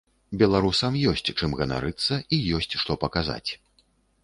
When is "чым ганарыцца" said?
1.41-2.19